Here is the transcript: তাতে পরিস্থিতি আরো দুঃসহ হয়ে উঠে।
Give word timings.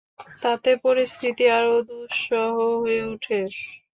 তাতে 0.41 0.71
পরিস্থিতি 0.85 1.45
আরো 1.57 1.75
দুঃসহ 1.89 2.53
হয়ে 2.75 3.01
উঠে। 3.13 3.39